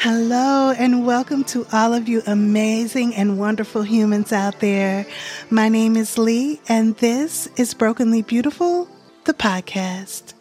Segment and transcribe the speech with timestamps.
[0.00, 5.04] Hello, and welcome to all of you amazing and wonderful humans out there.
[5.50, 8.86] My name is Lee, and this is Brokenly Beautiful,
[9.24, 10.34] the podcast.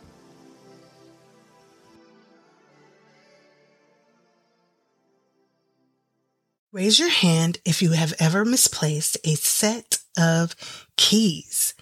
[6.71, 10.55] Raise your hand if you have ever misplaced a set of
[10.97, 11.73] keys.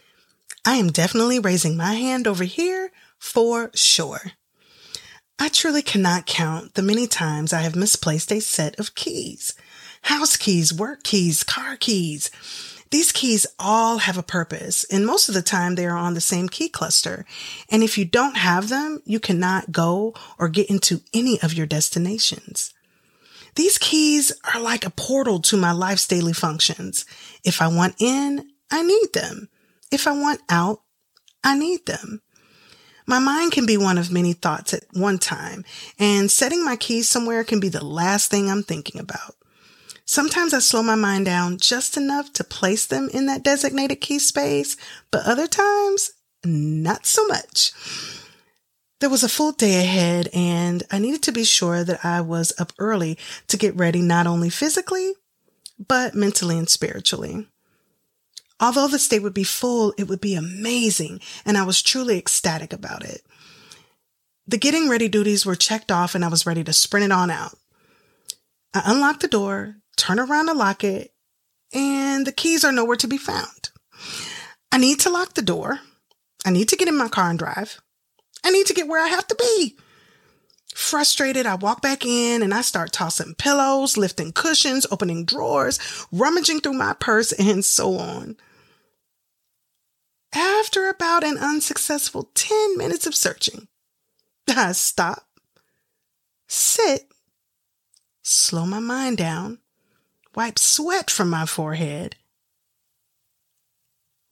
[0.64, 4.32] I am definitely raising my hand over here for sure.
[5.38, 9.54] I truly cannot count the many times I have misplaced a set of keys.
[10.04, 12.32] House keys, work keys, car keys.
[12.92, 16.22] These keys all have a purpose, and most of the time they are on the
[16.22, 17.26] same key cluster.
[17.70, 21.66] And if you don't have them, you cannot go or get into any of your
[21.66, 22.74] destinations.
[23.56, 27.06] These keys are like a portal to my life's daily functions.
[27.44, 29.50] If I want in, I need them.
[29.92, 30.82] If I want out,
[31.44, 32.22] I need them.
[33.08, 35.64] My mind can be one of many thoughts at one time,
[36.00, 39.36] and setting my keys somewhere can be the last thing I'm thinking about.
[40.06, 44.20] Sometimes I slow my mind down just enough to place them in that designated key
[44.20, 44.78] space,
[45.12, 46.12] but other times,
[46.44, 47.72] not so much.
[49.02, 52.54] There was a full day ahead, and I needed to be sure that I was
[52.60, 53.18] up early
[53.48, 55.14] to get ready not only physically,
[55.78, 57.48] but mentally and spiritually.
[58.60, 62.72] Although the state would be full, it would be amazing, and I was truly ecstatic
[62.72, 63.22] about it.
[64.48, 67.30] The getting ready duties were checked off, and I was ready to sprint it on
[67.30, 67.58] out.
[68.74, 71.14] I unlocked the door, turn around to lock it,
[71.74, 73.70] and the keys are nowhere to be found.
[74.72, 75.80] I need to lock the door.
[76.46, 77.82] I need to get in my car and drive.
[78.44, 79.76] I need to get where I have to be.
[80.76, 85.80] Frustrated, I walk back in and I start tossing pillows, lifting cushions, opening drawers,
[86.12, 88.36] rummaging through my purse, and so on.
[90.34, 93.70] After about an unsuccessful 10 minutes of searching,
[94.50, 95.26] I stop,
[96.50, 97.10] sit,
[98.22, 99.60] slow my mind down,
[100.36, 102.18] wipe sweat from my forehead,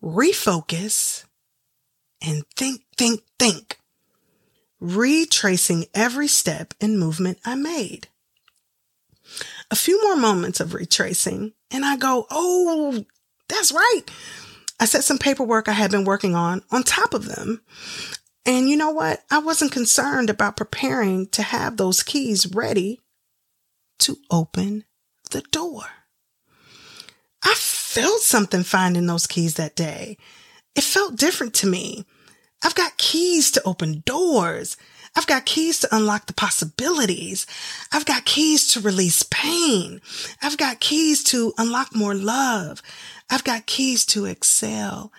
[0.03, 1.23] refocus,
[2.22, 3.79] and think, think, think
[4.83, 8.09] retracing every step and movement I made.
[9.71, 13.05] A few more moments of retracing, and I go, Oh,
[13.47, 14.01] that's right.
[14.79, 17.61] I set some paperwork I had been working on on top of them.
[18.45, 19.23] And you know what?
[19.31, 22.99] I wasn't concerned about preparing to have those keys ready
[23.99, 24.83] to open
[25.31, 25.83] the door.
[27.41, 30.17] I felt something finding those keys that day.
[30.75, 32.05] It felt different to me.
[32.63, 34.78] I've got keys to open doors.
[35.16, 37.46] I've got keys to unlock the possibilities.
[37.91, 40.01] I've got keys to release pain.
[40.41, 42.81] I've got keys to unlock more love.
[43.29, 45.12] I've got keys to excel.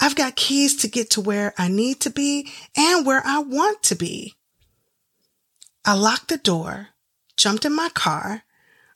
[0.00, 3.82] I've got keys to get to where I need to be and where I want
[3.84, 4.34] to be.
[5.84, 6.88] I locked the door,
[7.36, 8.44] jumped in my car,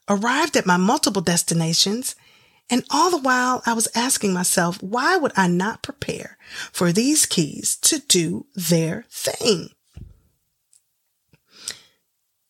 [0.09, 2.15] arrived at my multiple destinations,
[2.69, 6.37] and all the while I was asking myself, why would I not prepare
[6.71, 9.69] for these keys to do their thing?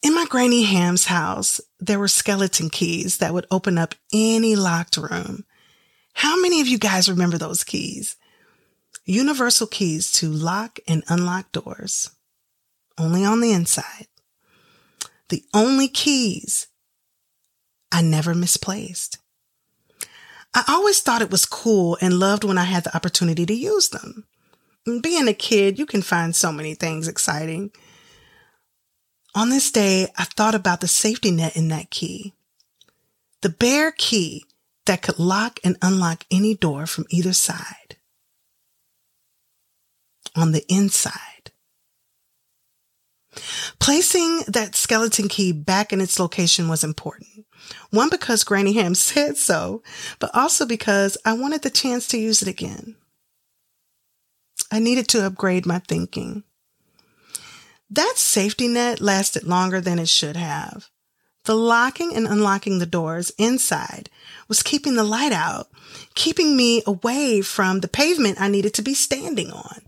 [0.01, 4.97] In my Granny Ham's house, there were skeleton keys that would open up any locked
[4.97, 5.45] room.
[6.13, 8.15] How many of you guys remember those keys?
[9.05, 12.11] Universal keys to lock and unlock doors.
[12.97, 14.07] Only on the inside.
[15.29, 16.67] The only keys
[17.91, 19.17] I never misplaced.
[20.57, 23.89] I always thought it was cool and loved when I had the opportunity to use
[23.89, 24.25] them.
[25.03, 27.69] Being a kid, you can find so many things exciting.
[29.35, 32.33] On this day, I thought about the safety net in that key.
[33.43, 34.45] The bare key
[34.87, 37.97] that could lock and unlock any door from either side.
[40.35, 41.51] On the inside.
[43.77, 47.36] Placing that skeleton key back in its location was important.
[47.89, 49.81] One, because Granny Ham said so,
[50.19, 52.95] but also because I wanted the chance to use it again.
[54.71, 56.43] I needed to upgrade my thinking.
[57.89, 60.89] That safety net lasted longer than it should have.
[61.45, 64.09] The locking and unlocking the doors inside
[64.49, 65.67] was keeping the light out,
[66.13, 69.81] keeping me away from the pavement I needed to be standing on.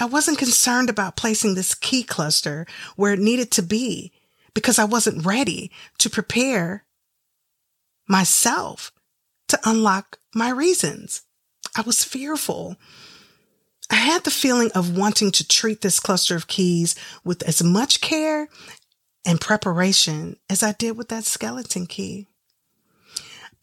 [0.00, 2.66] I wasn't concerned about placing this key cluster
[2.96, 4.10] where it needed to be
[4.54, 6.84] because I wasn't ready to prepare
[8.08, 8.92] myself
[9.48, 11.22] to unlock my reasons.
[11.76, 12.76] I was fearful.
[13.90, 16.94] I had the feeling of wanting to treat this cluster of keys
[17.24, 18.48] with as much care
[19.24, 22.26] and preparation as I did with that skeleton key.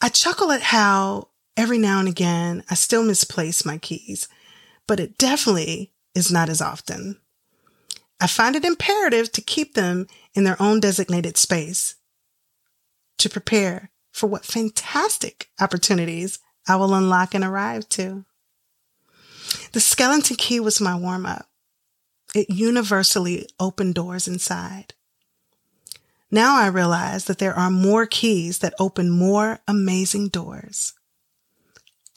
[0.01, 4.27] I chuckle at how every now and again I still misplace my keys,
[4.87, 7.17] but it definitely is not as often.
[8.19, 11.95] I find it imperative to keep them in their own designated space
[13.17, 18.25] to prepare for what fantastic opportunities I will unlock and arrive to.
[19.71, 21.47] The skeleton key was my warm up.
[22.35, 24.93] It universally opened doors inside.
[26.31, 30.93] Now I realize that there are more keys that open more amazing doors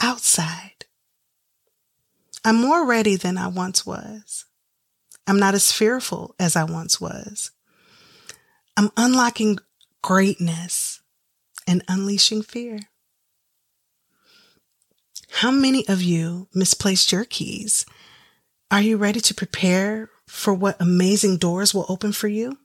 [0.01, 0.85] outside.
[2.45, 4.45] I'm more ready than I once was.
[5.27, 7.51] I'm not as fearful as I once was.
[8.77, 9.59] I'm unlocking
[10.03, 11.01] greatness
[11.67, 12.81] and unleashing fear.
[15.31, 17.87] How many of you misplaced your keys?
[18.71, 22.59] Are you ready to prepare for what amazing doors will open for you?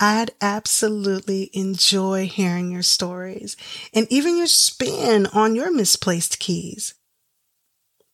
[0.00, 3.56] I'd absolutely enjoy hearing your stories
[3.92, 6.94] and even your spin on your misplaced keys.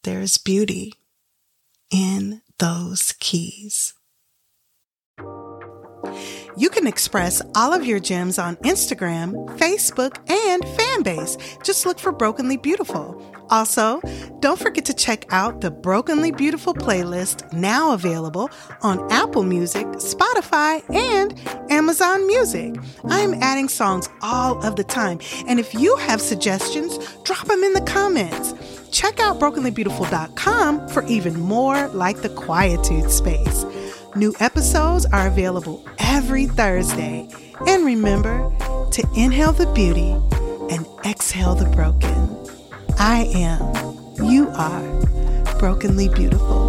[0.02, 0.94] There is beauty
[1.90, 3.94] in those keys.
[6.56, 11.62] You can express all of your gems on Instagram, Facebook, and Fanbase.
[11.64, 13.20] Just look for Brokenly Beautiful.
[13.50, 14.00] Also,
[14.40, 18.50] don't forget to check out the Brokenly Beautiful playlist now available
[18.82, 21.38] on Apple Music, Spotify, and
[21.70, 22.74] Amazon Music.
[23.04, 25.18] I'm adding songs all of the time,
[25.48, 28.54] and if you have suggestions, drop them in the comments.
[28.94, 33.64] Check out brokenlybeautiful.com for even more like the Quietude Space.
[34.14, 37.28] New episodes are available every Thursday.
[37.66, 38.52] And remember
[38.92, 40.12] to inhale the beauty
[40.72, 42.38] and exhale the broken.
[42.96, 46.63] I am, you are brokenly beautiful.